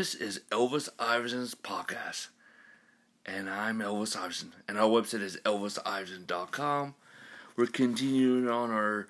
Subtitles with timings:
[0.00, 2.28] This is Elvis Iverson's podcast.
[3.26, 4.54] And I'm Elvis Iverson.
[4.66, 6.94] And our website is elvisiverson.com.
[7.54, 9.08] We're continuing on our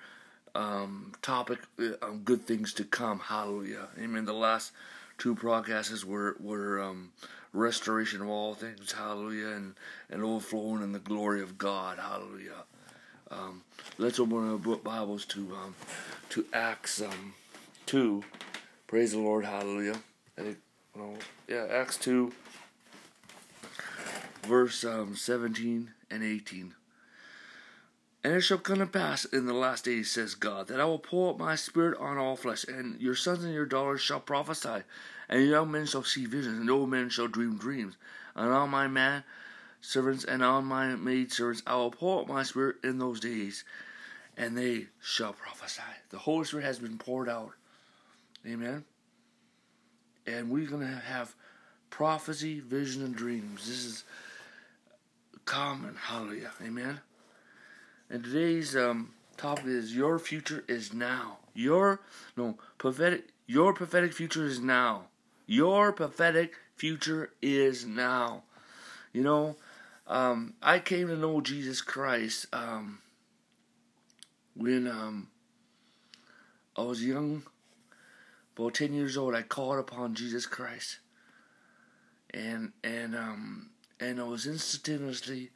[0.53, 1.59] um, topic
[2.01, 3.19] on good things to come.
[3.19, 3.87] Hallelujah.
[3.97, 4.25] Amen.
[4.25, 4.73] The last
[5.17, 7.13] two podcasts were, were um,
[7.53, 8.91] restoration of all things.
[8.91, 9.47] Hallelujah.
[9.47, 9.75] And,
[10.09, 11.99] and overflowing in the glory of God.
[11.99, 12.65] Hallelujah.
[13.29, 13.61] Um,
[13.97, 15.73] let's open our Bibles to um,
[16.31, 17.33] to Acts um,
[17.85, 18.25] 2.
[18.87, 19.45] Praise the Lord.
[19.45, 19.95] Hallelujah.
[20.37, 20.57] I think,
[21.47, 22.31] yeah, Acts 2,
[24.43, 26.73] verse um, 17 and 18.
[28.23, 30.99] And it shall come to pass in the last days, says God, that I will
[30.99, 34.83] pour out my spirit on all flesh, and your sons and your daughters shall prophesy,
[35.27, 37.95] and young men shall see visions, and old men shall dream dreams.
[38.35, 39.23] And on my man
[39.81, 43.63] servants and on my maid servants I will pour out my spirit in those days,
[44.37, 45.81] and they shall prophesy.
[46.11, 47.53] The Holy Spirit has been poured out.
[48.45, 48.85] Amen
[50.31, 51.35] and we're going to have
[51.89, 53.67] prophecy, vision, and dreams.
[53.67, 54.03] This is
[55.45, 55.95] common.
[55.95, 56.51] Hallelujah.
[56.63, 56.99] Amen.
[58.09, 61.37] And today's um, topic is your future is now.
[61.53, 62.01] Your
[62.37, 63.29] no prophetic.
[63.47, 65.05] Your prophetic future is now.
[65.45, 68.43] Your prophetic future is now.
[69.11, 69.57] You know,
[70.07, 72.99] um, I came to know Jesus Christ um,
[74.55, 75.27] when um,
[76.77, 77.43] I was young
[78.55, 80.99] about 10 years old, I called upon Jesus Christ.
[82.33, 85.51] And, and, um, and I was instantaneously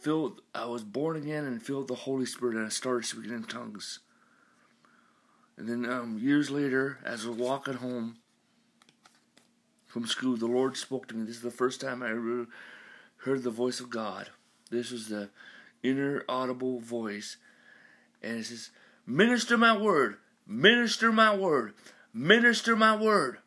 [0.00, 3.44] filled, I was born again and filled the Holy Spirit, and I started speaking in
[3.44, 4.00] tongues.
[5.56, 8.16] And then um, years later, as I was walking home
[9.86, 11.24] from school, the Lord spoke to me.
[11.24, 12.46] This is the first time I ever
[13.18, 14.30] heard the voice of God.
[14.70, 15.30] This was the
[15.82, 17.36] inner audible voice.
[18.22, 18.70] And it says,
[19.06, 20.16] Minister my word,
[20.46, 21.74] minister my word,
[22.12, 23.38] minister my word.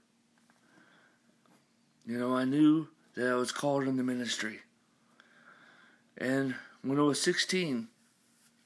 [2.06, 4.60] You know, I knew that I was called in the ministry.
[6.18, 7.88] And when I was 16,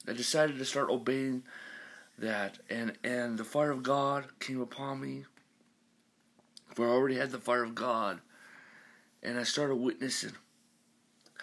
[0.07, 1.43] I decided to start obeying
[2.17, 2.59] that.
[2.69, 5.25] And, and the fire of God came upon me.
[6.75, 8.19] For I already had the fire of God.
[9.23, 10.33] And I started witnessing.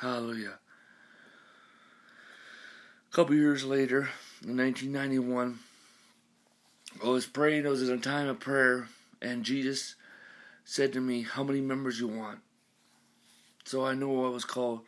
[0.01, 0.59] Hallelujah.
[3.11, 4.11] A couple years later,
[4.45, 5.59] in 1991,
[7.03, 8.89] I was praying, it was in a time of prayer,
[9.21, 9.97] and Jesus
[10.65, 12.41] said to me, How many members you want?
[13.65, 14.81] So I knew I was called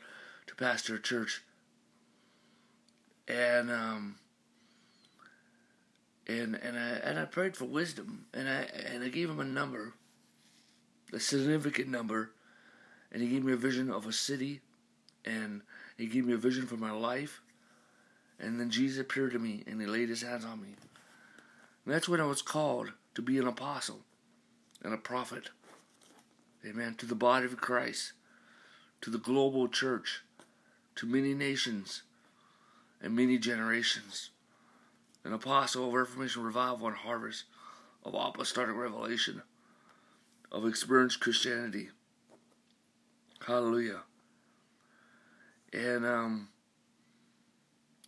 [0.47, 1.42] to pastor a church.
[3.26, 4.16] And um
[6.26, 9.44] and and I and I prayed for wisdom and I and I gave him a
[9.44, 9.94] number,
[11.12, 12.30] a significant number,
[13.12, 14.60] and he gave me a vision of a city
[15.24, 15.62] and
[15.97, 17.41] he gave me a vision for my life.
[18.41, 20.68] And then Jesus appeared to me and he laid his hands on me.
[21.88, 24.00] And that's when I was called to be an apostle
[24.82, 25.49] and a prophet.
[26.62, 26.94] Amen.
[26.97, 28.12] To the body of Christ,
[29.00, 30.21] to the global church,
[30.97, 32.03] to many nations
[33.00, 34.28] and many generations.
[35.25, 37.44] An apostle of Reformation Revival and Harvest,
[38.04, 39.41] of apostolic revelation,
[40.53, 41.88] of experienced Christianity.
[43.47, 44.03] Hallelujah.
[45.72, 46.48] And um,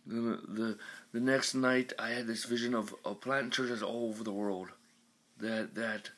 [0.05, 0.77] the, the
[1.13, 4.69] the next night I had this vision of, of planting churches all over the world.
[5.39, 6.11] That that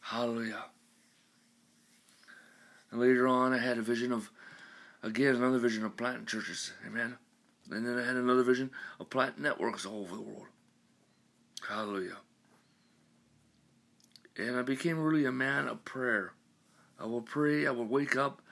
[0.00, 0.64] hallelujah.
[2.90, 4.30] And later on I had a vision of
[5.02, 6.72] again another vision of planting churches.
[6.86, 7.16] Amen.
[7.70, 8.70] And then I had another vision
[9.00, 10.46] of planting networks all over the world.
[11.68, 12.18] Hallelujah.
[14.36, 16.32] And I became really a man of prayer.
[16.98, 18.42] I would pray, I would wake up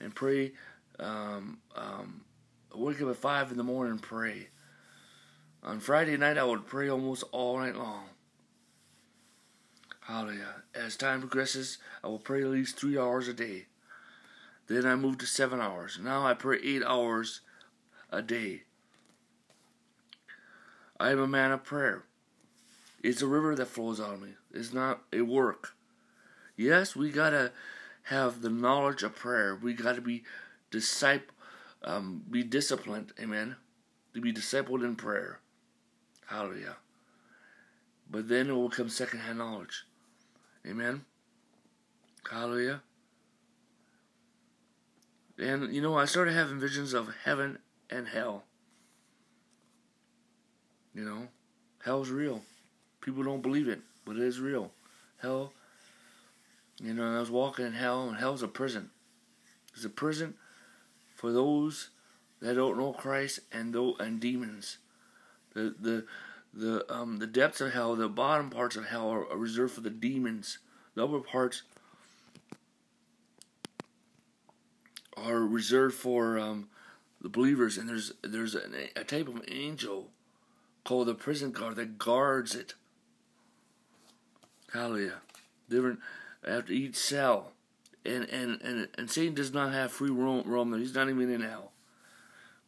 [0.00, 0.52] and pray
[0.98, 2.22] um, um,
[2.74, 4.48] wake up at five in the morning and pray.
[5.62, 8.04] On Friday night, I would pray almost all night long.
[10.00, 10.62] Hallelujah.
[10.74, 13.66] As time progresses, I will pray at least three hours a day.
[14.66, 15.98] Then I moved to seven hours.
[16.02, 17.40] Now I pray eight hours
[18.10, 18.62] a day.
[20.98, 22.04] I am a man of prayer.
[23.02, 24.34] It's a river that flows out of me.
[24.52, 25.74] It's not a work.
[26.56, 27.52] Yes, we gotta
[28.04, 29.56] have the knowledge of prayer.
[29.60, 30.24] We gotta be
[30.70, 31.31] disciple,
[31.84, 33.12] um, be disciplined.
[33.20, 33.56] Amen.
[34.14, 35.40] To be discipled in prayer.
[36.26, 36.76] Hallelujah.
[38.10, 39.84] But then it will come secondhand knowledge.
[40.66, 41.04] Amen.
[42.30, 42.82] Hallelujah.
[45.38, 47.58] And you know, I started having visions of heaven
[47.90, 48.44] and hell.
[50.94, 51.28] You know,
[51.84, 52.42] hell's real.
[53.00, 54.70] People don't believe it, but it is real.
[55.20, 55.52] Hell,
[56.80, 58.90] you know, I was walking in hell, and hell's a prison.
[59.74, 60.34] It's a prison
[61.22, 61.90] for those
[62.40, 64.78] that don't know Christ and and demons.
[65.54, 66.04] The the
[66.52, 69.88] the um the depths of hell, the bottom parts of hell are, reserved for the
[69.88, 70.58] demons,
[70.96, 71.62] The upper parts
[75.16, 76.68] are reserved for um,
[77.20, 80.10] the believers, and there's there's an, a type of angel
[80.82, 82.74] called the prison guard that guards it.
[84.72, 85.20] Hallelujah.
[85.70, 86.00] Different
[86.44, 87.51] after each cell.
[88.04, 90.76] And, and, and, and Satan does not have free roam, roam.
[90.78, 91.72] He's not even in hell.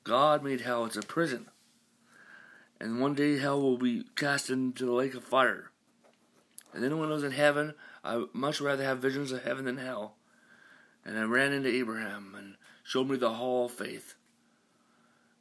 [0.05, 0.85] God made hell.
[0.85, 1.47] It's a prison.
[2.81, 5.71] And one day hell will be cast into the lake of fire.
[6.73, 10.17] And I was in heaven, I much rather have visions of heaven than hell.
[11.05, 14.15] And I ran into Abraham and showed me the hall of faith.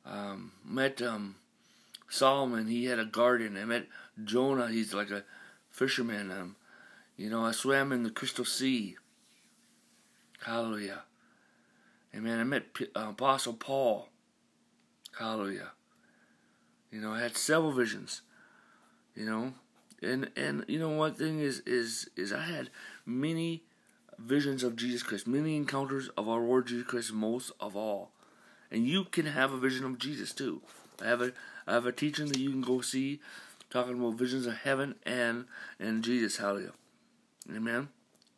[0.05, 1.35] Um, met um,
[2.07, 3.57] Solomon, he had a garden.
[3.57, 3.87] I met
[4.23, 5.23] Jonah, he's like a
[5.71, 6.31] fisherman.
[6.31, 6.55] Um,
[7.17, 8.97] you know, I swam in the crystal sea.
[10.43, 11.03] Hallelujah.
[12.15, 12.39] Amen.
[12.39, 14.09] I met uh, Apostle Paul.
[15.17, 15.71] Hallelujah.
[16.91, 18.21] You know, I had several visions.
[19.15, 19.53] You know,
[20.01, 22.69] and and you know one thing is is is I had
[23.05, 23.63] many
[24.17, 28.11] visions of Jesus Christ, many encounters of our Lord Jesus Christ, most of all.
[28.71, 30.61] And you can have a vision of Jesus too.
[31.01, 31.31] I have a
[31.67, 33.21] I have a teaching that you can go see,
[33.69, 35.45] talking about visions of heaven and
[35.79, 36.37] and Jesus.
[36.37, 36.73] Hallelujah,
[37.55, 37.89] Amen.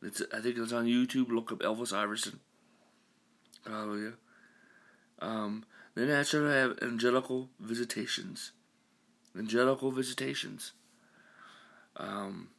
[0.05, 1.29] It's I think it's on YouTube.
[1.29, 2.39] Look up Elvis Iverson.
[3.65, 4.13] Hallelujah.
[5.19, 5.65] Um,
[5.95, 8.51] then I have angelical visitations.
[9.35, 10.73] Angelical visitations.
[11.97, 12.49] Um,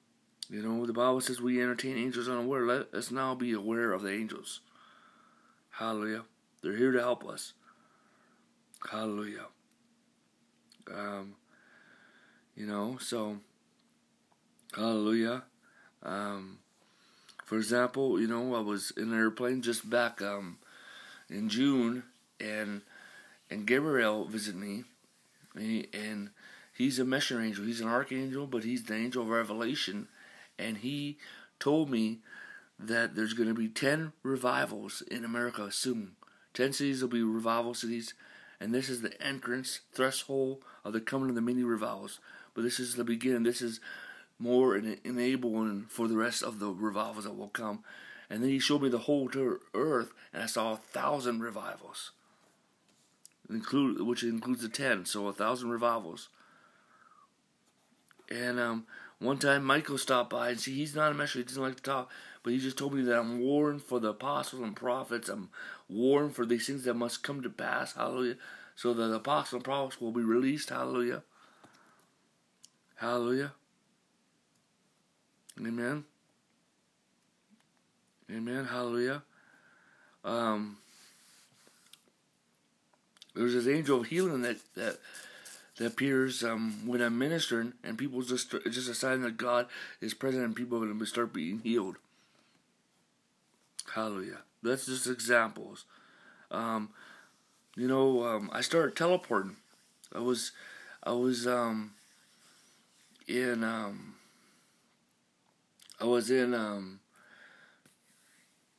[0.51, 2.67] you know, the Bible says we entertain angels unaware.
[2.67, 4.61] Let us now be aware of the angels.
[5.71, 6.23] Hallelujah.
[6.63, 7.53] They're here to help us.
[8.91, 9.47] Hallelujah.
[10.93, 11.35] Um,
[12.57, 13.39] you know, so,
[14.75, 15.45] hallelujah.
[16.03, 16.59] Um,
[17.47, 20.59] for example, you know, I was in an airplane just back um,
[21.31, 22.03] in June,
[22.41, 22.83] and
[23.49, 24.83] and Gabriel visited me,
[25.55, 26.31] and, and
[26.77, 27.65] he's a messenger angel.
[27.65, 30.09] He's an archangel, but he's the angel of revelation,
[30.59, 31.19] and he
[31.61, 32.19] told me
[32.81, 36.17] that there's going to be ten revivals in America soon.
[36.53, 38.15] Ten cities will be revival cities,
[38.59, 42.19] and this is the entrance threshold of the coming of the many revivals.
[42.55, 43.45] But this is the beginning.
[43.45, 43.79] This is
[44.39, 47.83] more and enabling for the rest of the revivals that will come.
[48.29, 49.31] And then he showed me the whole
[49.75, 52.11] earth, and I saw a thousand revivals,
[53.49, 56.29] include which includes the ten, so a thousand revivals.
[58.29, 58.87] And um,
[59.21, 61.83] one time Michael stopped by, and see, he's not a messenger; he doesn't like to
[61.83, 62.11] talk,
[62.43, 65.29] but he just told me that I'm warned for the apostles and prophets.
[65.29, 65.51] I'm
[65.89, 67.95] warned for these things that must come to pass.
[67.95, 68.37] Hallelujah.
[68.75, 70.71] So that the apostles and prophets will be released.
[70.71, 71.23] Hallelujah.
[72.97, 73.53] Hallelujah.
[75.59, 76.05] Amen.
[78.31, 78.65] Amen.
[78.67, 79.23] Hallelujah.
[80.25, 80.79] Um,
[83.35, 84.99] there's this angel of healing that that
[85.79, 89.67] that appears um, when I'm ministering, and people just just a sign that God
[90.01, 91.97] is present, and people are going to start being healed.
[93.95, 94.39] Hallelujah.
[94.63, 95.85] That's just examples.
[96.51, 96.91] Um,
[97.77, 99.57] you know, um, I started teleporting.
[100.15, 100.53] I was,
[101.03, 101.93] I was um,
[103.29, 104.16] in, um,
[106.01, 107.01] I was in um,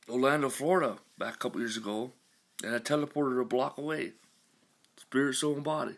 [0.08, 2.12] Orlando, Florida, back a couple years ago,
[2.62, 4.12] and I teleported a block away,
[4.96, 5.96] spirit, soul, and body.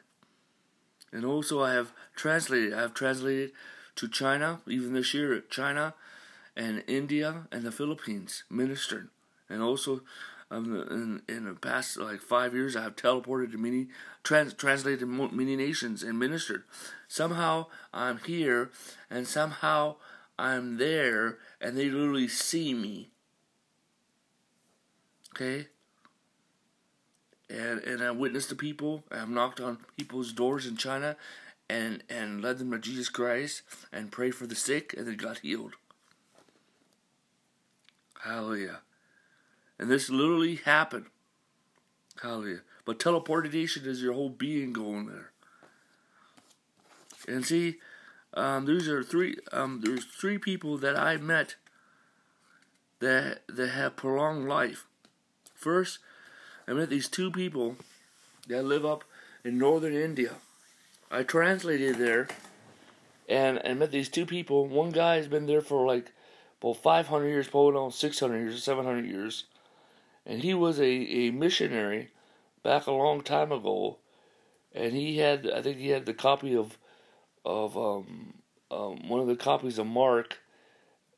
[1.12, 2.72] And also, I have translated.
[2.72, 3.52] I have translated
[3.96, 5.94] to China, even this year, China,
[6.56, 9.08] and India and the Philippines ministered,
[9.48, 10.02] and also
[10.50, 10.74] um,
[11.28, 13.88] in in the past like five years, I have teleported to many,
[14.22, 16.64] trans, translated many nations and ministered.
[17.08, 18.70] Somehow I'm here,
[19.08, 19.96] and somehow
[20.40, 23.10] I'm there, and they literally see me.
[25.36, 25.68] Okay.
[27.50, 29.04] And and I witnessed the people.
[29.10, 31.16] I've knocked on people's doors in China,
[31.68, 35.40] and and led them to Jesus Christ, and prayed for the sick, and they got
[35.40, 35.74] healed.
[38.22, 38.80] Hallelujah.
[39.78, 41.06] And this literally happened.
[42.22, 42.60] Hallelujah.
[42.86, 45.32] But teleportation is your whole being going there.
[47.28, 47.76] And see,
[48.34, 49.36] um, these are three.
[49.52, 51.56] Um, there's three people that I met
[53.00, 54.86] that that have prolonged life.
[55.54, 55.98] First,
[56.68, 57.76] I met these two people
[58.48, 59.04] that live up
[59.44, 60.34] in northern India.
[61.10, 62.28] I translated there,
[63.28, 64.66] and and met these two people.
[64.66, 66.12] One guy has been there for like
[66.60, 69.44] about 500 years, probably now 600 years, 700 years.
[70.26, 72.10] And he was a, a missionary
[72.62, 73.96] back a long time ago.
[74.74, 76.76] And he had, I think he had the copy of,
[77.44, 78.34] of um,
[78.70, 80.38] um, one of the copies of Mark.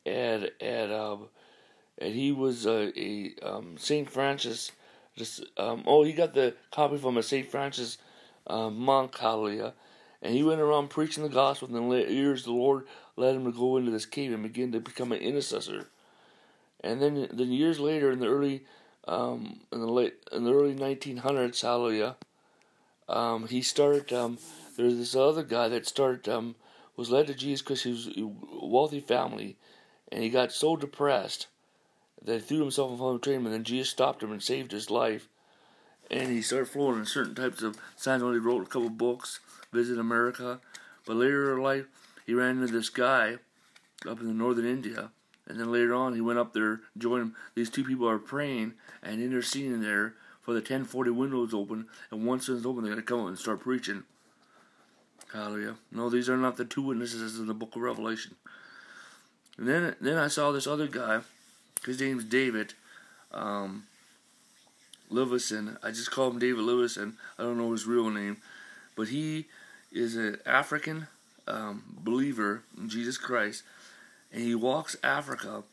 [0.05, 1.29] And, and, um,
[1.99, 4.11] and he was a, a um, St.
[4.11, 4.73] Francis.
[5.17, 7.49] Just, um, oh, he got the copy from a St.
[7.49, 7.99] Francis
[8.47, 9.75] uh, monk, hallelujah.
[10.23, 12.87] And he went around preaching the gospel, and the years the Lord
[13.17, 15.89] led him to go into this cave and begin to become an intercessor.
[16.81, 18.65] And then, then years later, in the early,
[19.07, 22.17] um, in the late, in the early 1900s, hallelujah,
[23.09, 24.13] um, he started.
[24.77, 26.57] There's this other guy that started, um,
[26.97, 29.57] was led to Jesus because he was a wealthy family,
[30.11, 31.47] and he got so depressed
[32.25, 34.43] that he threw himself in front of a train, and then Jesus stopped him and
[34.43, 35.29] saved his life.
[36.11, 38.23] And he started flowing in certain types of signs.
[38.23, 39.41] Only wrote a couple books,
[39.73, 40.61] Visit America,
[41.07, 41.87] but later in life
[42.27, 43.37] he ran into this guy
[44.07, 45.11] up in the northern India,
[45.47, 49.23] and then later on he went up there, joined These two people are praying and
[49.23, 53.21] interceding there for the 1040 windows open, and once it's open, they got to come
[53.21, 54.05] out and start preaching.
[55.33, 55.77] Hallelujah.
[55.91, 58.35] No, these are not the two witnesses in the book of Revelation.
[59.57, 61.21] And then, then I saw this other guy.
[61.87, 62.75] His name's David
[63.33, 63.85] um.
[65.15, 67.19] I just call him David Livingstone.
[67.39, 68.39] I don't know his real name,
[68.97, 69.45] but he
[69.93, 71.07] is an African
[71.47, 73.63] um, believer in Jesus Christ,
[74.33, 75.65] and he walks Africa,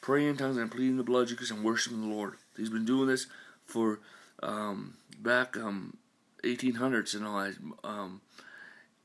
[0.00, 2.34] praying in tongues and pleading the blood of Jesus and worshiping the Lord.
[2.56, 3.26] He's been doing this
[3.66, 3.98] for
[4.40, 5.96] um, back um,
[6.44, 7.50] 1800s and all.
[7.82, 8.20] Um,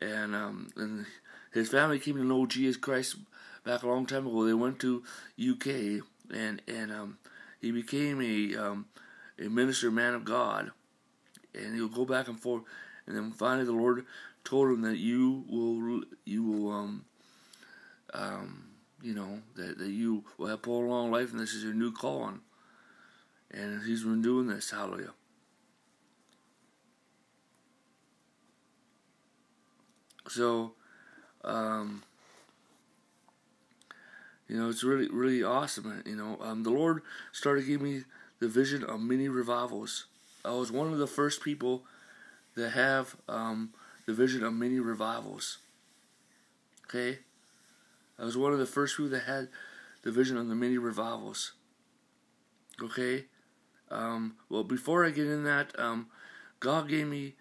[0.01, 1.05] and um, and
[1.53, 3.17] his family came to know Jesus Christ
[3.63, 4.45] back a long time ago.
[4.45, 5.03] They went to
[5.39, 7.17] UK and and um,
[7.61, 8.85] he became a um,
[9.39, 10.71] a minister, man of God,
[11.53, 12.63] and he'll go back and forth.
[13.07, 14.05] And then finally, the Lord
[14.43, 17.05] told him that you will you will um
[18.13, 18.65] um
[19.01, 21.91] you know that, that you will have a long life, and this is your new
[21.91, 22.41] calling.
[23.51, 24.71] And he's been doing this.
[24.71, 25.11] Hallelujah.
[30.27, 30.73] So,
[31.43, 32.03] um,
[34.47, 36.03] you know, it's really, really awesome.
[36.05, 37.01] You know, um, the Lord
[37.31, 38.03] started giving me
[38.39, 40.05] the vision of many revivals.
[40.43, 41.83] I was one of the first people
[42.55, 43.73] that have um,
[44.05, 45.57] the vision of many revivals.
[46.85, 47.19] Okay?
[48.19, 49.49] I was one of the first people that had
[50.03, 51.53] the vision of the many revivals.
[52.81, 53.25] Okay?
[53.89, 56.07] Um, well, before I get in that, um,
[56.59, 57.35] God gave me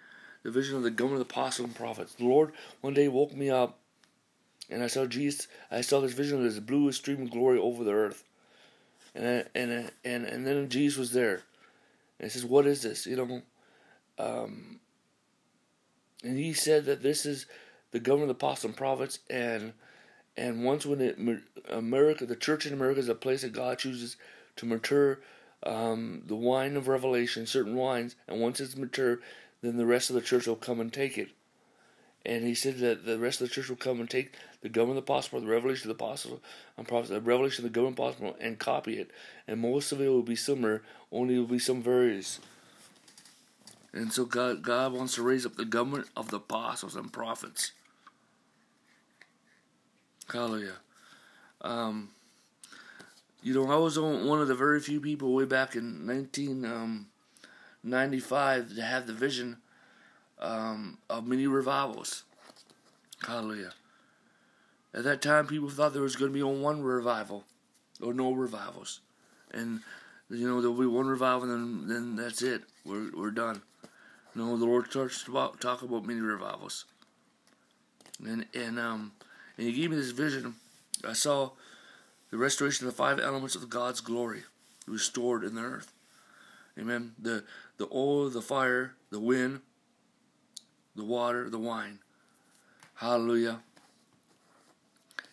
[0.44, 2.14] the vision of the government of the apostles and prophets.
[2.14, 3.78] The Lord one day woke me up,
[4.70, 5.48] and I saw Jesus.
[5.70, 8.22] I saw this vision of this blue stream of glory over the earth,
[9.14, 11.42] and I, and and and then Jesus was there,
[12.20, 13.42] and he says, "What is this?" You know,
[14.18, 14.78] um,
[16.22, 17.46] and he said that this is
[17.90, 19.72] the government of the apostles and prophets, and
[20.36, 21.18] and once when it
[21.70, 24.16] America, the church in America is a place that God chooses
[24.56, 25.20] to mature
[25.62, 29.20] um, the wine of revelation, certain wines, and once it's mature,
[29.64, 31.28] then the rest of the church will come and take it.
[32.26, 34.98] And he said that the rest of the church will come and take the government
[34.98, 36.40] of the apostle, the revelation of the apostle,
[36.76, 39.10] and the revelation of the government of the apostle, and copy it.
[39.46, 42.40] And most of it will be similar, only it will be some varies.
[43.92, 47.72] And so God, God wants to raise up the government of the apostles and prophets.
[50.32, 50.78] Hallelujah.
[51.60, 52.08] Um,
[53.42, 56.64] you know, I was one of the very few people way back in 19.
[56.64, 57.06] Um,
[57.84, 59.58] 95 to have the vision
[60.40, 62.24] um, of many revivals.
[63.26, 63.72] Hallelujah.
[64.92, 67.44] At that time, people thought there was going to be only one revival
[68.02, 69.00] or no revivals.
[69.52, 69.80] And,
[70.30, 72.62] you know, there'll be one revival and then, then that's it.
[72.84, 73.62] We're, we're done.
[74.34, 76.84] No, the Lord starts to talk, talk about many revivals.
[78.24, 79.12] And, and, um,
[79.56, 80.54] and He gave me this vision.
[81.06, 81.50] I saw
[82.30, 84.42] the restoration of the five elements of God's glory
[84.86, 85.93] restored in the earth.
[86.78, 87.12] Amen.
[87.18, 87.44] The
[87.76, 89.60] the oil, the fire, the wind,
[90.96, 92.00] the water, the wine.
[92.94, 93.60] Hallelujah.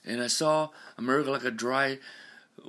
[0.06, 2.00] And I saw America like a dry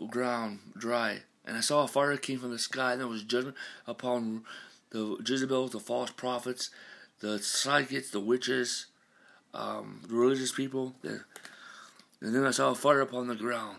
[0.09, 1.21] ground, dry.
[1.45, 4.45] And I saw a fire came from the sky, and there was judgment upon
[4.91, 6.71] the Jezebels, the false prophets,
[7.21, 8.87] the psychics, the witches,
[9.55, 10.95] um, the religious people.
[11.03, 13.79] And then I saw a fire upon the ground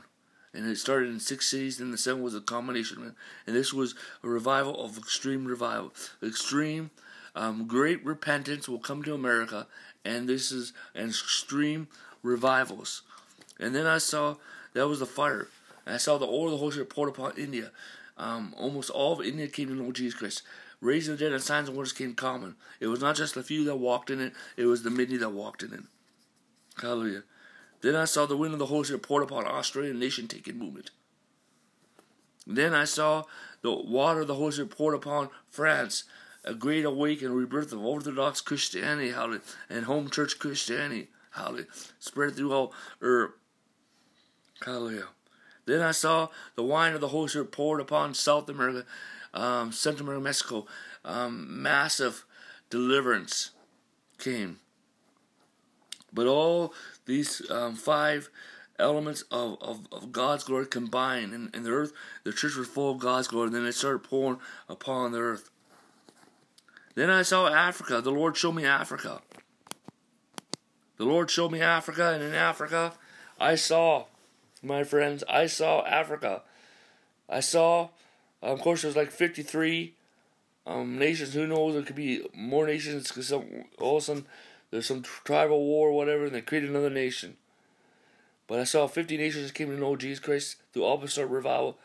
[0.53, 1.77] and it started in six cities.
[1.77, 3.15] Then the seventh was a combination,
[3.48, 6.91] and this was a revival of extreme revival, extreme,
[7.36, 9.67] um, great repentance will come to America,
[10.05, 11.88] and this is an extreme
[12.22, 13.01] revivals.
[13.60, 14.36] And then I saw
[14.74, 15.48] that was the fire.
[15.86, 17.72] I saw the oil of the Holy Spirit poured upon India.
[18.17, 20.43] Um, almost all of India came to know Jesus Christ.
[20.79, 22.55] Raising the dead and signs and wonders came common.
[22.79, 25.29] It was not just the few that walked in it; it was the many that
[25.29, 25.83] walked in it.
[26.81, 27.24] Hallelujah.
[27.84, 30.90] Then I saw the wind of the Holy Spirit poured upon Australian nation taking movement.
[32.48, 33.24] Then I saw
[33.62, 36.06] the water of the Holy Spirit poured upon France,
[36.46, 41.68] a great awakening, and rebirth of Orthodox Christianity, hallelujah, and home church Christianity, hallelujah,
[42.00, 42.72] spread throughout
[43.02, 43.38] Europe,
[44.66, 45.10] hallelujah.
[45.66, 48.86] Then I saw the wine of the Holy Spirit poured upon South America,
[49.34, 50.66] um, Central America, Mexico.
[51.04, 52.24] Um, massive
[52.70, 53.52] deliverance
[54.18, 54.60] came.
[56.13, 56.74] But all
[57.05, 58.29] these um, five
[58.79, 61.93] elements of, of, of God's glory combined in, in the earth,
[62.24, 64.39] the church was full of God's glory, and then it started pouring
[64.70, 65.50] upon the earth.
[66.96, 68.01] Then I saw Africa.
[68.01, 69.22] The Lord showed me Africa.
[70.98, 72.93] The Lord showed me Africa, and in Africa,
[73.39, 74.05] I saw,
[74.62, 76.43] my friends, I saw Africa.
[77.27, 77.89] I saw,
[78.41, 79.96] of course, there's like 53
[80.67, 81.34] um, nations.
[81.34, 81.74] Who knows?
[81.74, 83.43] There could be more nations because all
[83.79, 84.25] of a sudden
[84.74, 87.38] there's some tribal war or whatever, and they created another nation.
[88.48, 91.77] But I saw 50 nations came to know Jesus Christ through apostolic revival,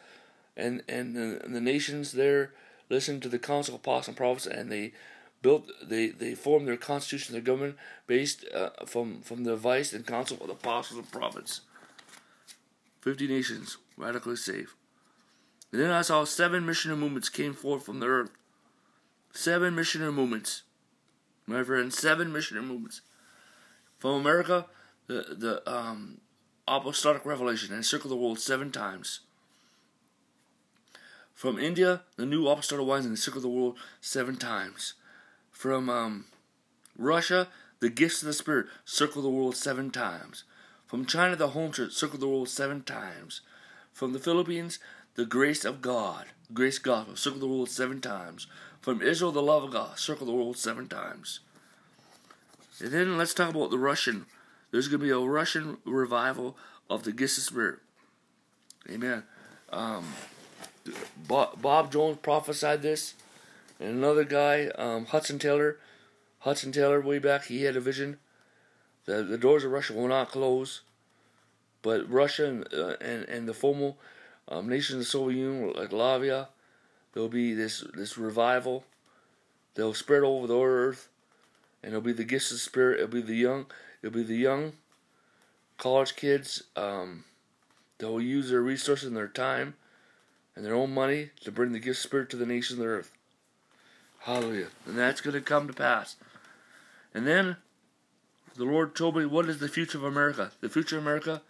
[0.56, 2.54] and and the, and the nations there
[2.88, 4.92] listened to the council of apostles and prophets, and they
[5.42, 7.76] built they they formed their constitution, their government
[8.06, 11.60] based uh, from from the advice and counsel of the apostles and prophets.
[13.02, 14.72] 50 nations radically saved.
[15.72, 18.30] And then I saw seven missionary movements came forth from the earth.
[19.34, 20.62] Seven missionary movements.
[21.48, 23.00] Friend, seven missionary movements.
[23.98, 24.66] From America,
[25.06, 26.20] the the um,
[26.66, 29.20] apostolic revelation and the world seven times.
[31.34, 34.94] From India, the new apostolic wines and the world seven times.
[35.50, 36.26] From um,
[36.96, 37.48] Russia,
[37.80, 40.44] the gifts of the Spirit circle the world seven times.
[40.86, 43.40] From China, the home church circle the world seven times.
[43.92, 44.78] From the Philippines,
[45.14, 48.46] the grace of God, grace gospel, circle the world seven times.
[48.88, 51.40] From Israel, the love of God, circle the world seven times.
[52.80, 54.24] And then let's talk about the Russian
[54.70, 56.56] there's going to be a Russian revival
[56.88, 57.80] of the of Spirit.
[58.90, 59.24] Amen.
[59.70, 60.06] Um,
[61.28, 63.12] Bob Jones prophesied this,
[63.78, 65.76] and another guy, um, Hudson Taylor.
[66.38, 68.16] Hudson Taylor, way back, he had a vision.
[69.04, 70.80] The, the doors of Russia will not close,
[71.82, 73.92] but Russia and, uh, and, and the former
[74.48, 76.46] um, nations of the Soviet Union, like Latvia,
[77.12, 78.84] there'll be this, this revival.
[79.74, 81.08] They'll spread over the earth,
[81.82, 83.00] and it'll be the gifts of the Spirit.
[83.00, 83.66] It'll be the young.
[84.02, 84.72] It'll be the young
[85.78, 86.64] college kids.
[86.76, 87.24] Um,
[87.98, 89.74] they'll use their resources and their time
[90.54, 92.90] and their own money to bring the gift of spirit to the nations of the
[92.90, 93.12] earth.
[94.20, 94.66] Hallelujah.
[94.86, 96.16] And that's going to come to pass.
[97.14, 97.56] And then
[98.56, 100.50] the Lord told me, What is the future of America?
[100.60, 101.42] The future of America?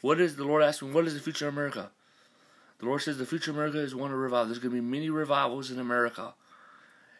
[0.00, 1.90] What is the Lord asked me, What is the future of America?
[2.78, 4.46] The Lord says the future America is one of revival.
[4.46, 6.34] There's going to be many revivals in America.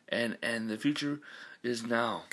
[0.09, 1.21] And and the future
[1.62, 2.25] is now.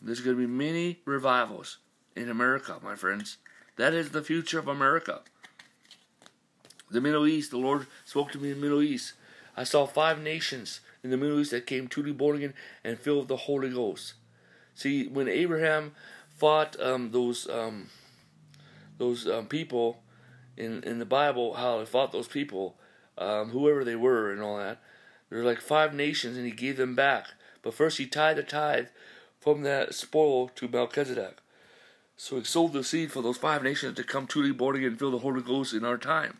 [0.00, 1.78] There's going to be many revivals
[2.16, 3.38] in America, my friends.
[3.76, 5.20] That is the future of America.
[6.90, 9.14] The Middle East, the Lord spoke to me in the Middle East.
[9.56, 13.20] I saw five nations in the Middle East that came truly born again and filled
[13.20, 14.14] with the Holy Ghost.
[14.74, 15.92] See, when Abraham
[16.36, 17.88] fought um, those um,
[18.98, 20.02] those um, people
[20.56, 22.76] in in the Bible, how he fought those people,
[23.18, 24.80] um, whoever they were, and all that,
[25.28, 27.28] there were like five nations, and he gave them back.
[27.62, 28.88] But first, he tied the tithe
[29.40, 31.38] from that spoil to Melchizedek.
[32.16, 34.98] So he sowed the seed for those five nations to come truly born again and
[34.98, 36.38] fill the Holy Ghost in our time.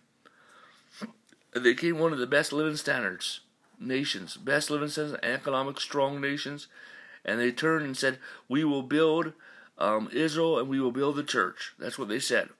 [1.54, 3.40] And they became one of the best living standards
[3.80, 6.68] nations, best living standards, economic strong nations.
[7.24, 9.32] And they turned and said, "We will build
[9.78, 12.50] um, Israel and we will build the church." That's what they said.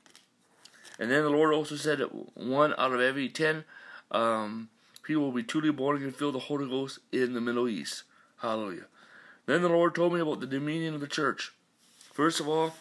[0.99, 3.65] And then the Lord also said that one out of every ten
[4.11, 4.69] um,
[5.03, 8.05] people will be truly born again and fill the Holy Ghost in the Middle East.
[8.39, 8.87] Hallelujah.
[9.47, 11.53] Then the Lord told me about the dominion of the church.
[12.13, 12.75] First of all,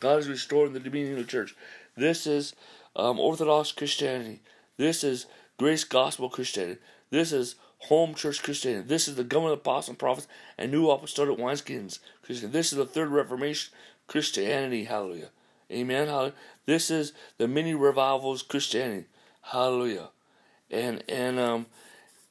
[0.00, 1.56] God is restoring the dominion of the church.
[1.96, 2.54] This is
[2.94, 4.40] um, Orthodox Christianity.
[4.76, 6.80] This is Grace Gospel Christianity.
[7.10, 8.86] This is Home Church Christianity.
[8.86, 12.58] This is the government of apostles and prophets and new apostolic wineskins Christianity.
[12.58, 13.72] This is the third Reformation
[14.06, 14.84] Christianity.
[14.84, 15.30] Hallelujah.
[15.70, 16.08] Amen.
[16.08, 16.34] Hallelujah.
[16.66, 19.06] This is the mini revivals Christianity.
[19.42, 20.08] Hallelujah.
[20.70, 21.66] And and um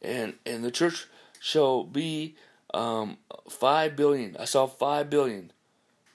[0.02, 1.08] and and the church
[1.40, 2.36] shall be
[2.74, 3.18] um
[3.50, 4.38] five billion.
[4.38, 5.52] I saw five billion.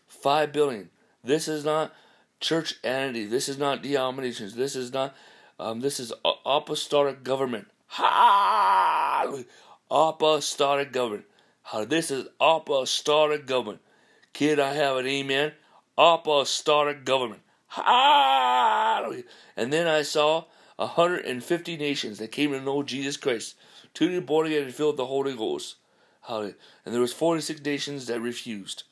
[0.06, 0.90] Five billion.
[1.22, 1.92] This is not
[2.40, 3.26] church entity.
[3.26, 4.54] This is not denominations.
[4.54, 5.14] This is not.
[5.60, 6.12] Um, this is
[6.46, 7.66] apostolic government.
[7.88, 9.44] Hallelujah.
[9.90, 11.24] Apostolic government.
[11.62, 13.80] How this is apostolic government.
[14.32, 15.52] Kid, I have an amen.
[15.98, 17.42] Apostolic government.
[17.66, 19.24] Hallelujah.
[19.56, 20.44] And then I saw
[20.76, 23.56] 150 nations that came to know Jesus Christ.
[23.94, 25.76] Two born again and filled with the Holy Ghost.
[26.22, 26.54] Hallelujah.
[26.84, 28.84] And there was 46 nations that refused.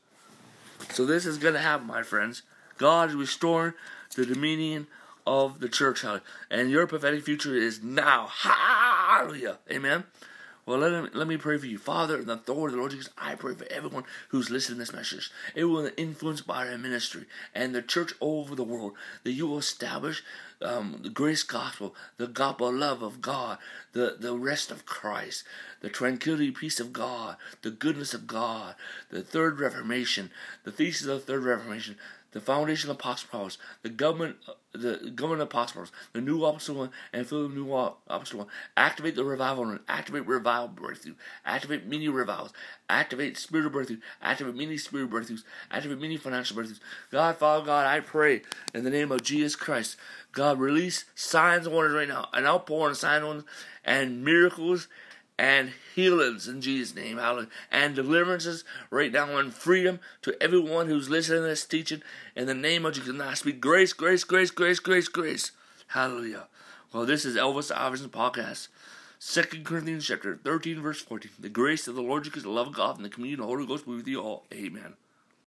[0.90, 2.42] So this is going to happen, my friends.
[2.76, 3.74] God is restoring
[4.16, 4.88] the dominion
[5.26, 6.02] of the church.
[6.02, 6.24] Hallelujah.
[6.50, 8.26] And your prophetic future is now.
[8.30, 9.58] Hallelujah.
[9.70, 10.04] Amen.
[10.66, 11.78] Well, let, let me pray for you.
[11.78, 14.80] Father, in the authority of the Lord Jesus, I pray for everyone who's listening to
[14.80, 15.30] this message.
[15.54, 19.46] It Everyone influenced by our ministry and the church all over the world, that you
[19.46, 20.24] will establish
[20.60, 23.58] um, the grace gospel, the gospel love of God,
[23.92, 25.44] the, the rest of Christ,
[25.82, 28.74] the tranquility, peace of God, the goodness of God,
[29.08, 30.32] the third reformation,
[30.64, 31.96] the thesis of the third reformation,
[32.32, 34.36] the foundation of apostle powers, the government,
[34.76, 38.48] the government apostles, the new apostle one, and fill the new apostle one.
[38.76, 39.80] Activate the revival one.
[39.88, 41.14] Activate revival breakthrough.
[41.44, 42.52] Activate many revivals.
[42.88, 43.98] Activate spiritual breakthrough.
[44.22, 45.44] Activate many spiritual breakthroughs.
[45.70, 46.80] Activate many financial breakthroughs.
[47.10, 48.42] God, Father God, I pray
[48.74, 49.96] in the name of Jesus Christ.
[50.32, 53.44] God, release signs and wonders right now, an outpouring of signs and
[53.86, 54.88] and miracles
[55.38, 61.10] and healings in Jesus' name, hallelujah, and deliverances right now and freedom to everyone who's
[61.10, 62.02] listening to this teaching
[62.34, 63.10] in the name of Jesus.
[63.10, 65.52] And I speak grace, grace, grace, grace, grace, grace,
[65.88, 66.48] hallelujah.
[66.92, 68.68] Well, this is Elvis Iverson podcast.
[69.18, 71.30] Second Corinthians chapter 13, verse 14.
[71.38, 73.52] The grace of the Lord Jesus, the love of God, and the communion of the
[73.52, 74.44] Holy Ghost be with you all.
[74.52, 74.94] Amen.